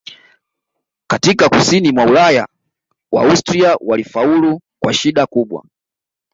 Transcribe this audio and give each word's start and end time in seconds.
Katika 1.07 1.49
Kusini 1.49 1.91
mwa 1.91 2.05
Ulaya 2.05 2.47
Waustria 3.11 3.77
walifaulu 3.81 4.61
kwa 4.79 4.93
shida 4.93 5.25
kubwa 5.25 5.65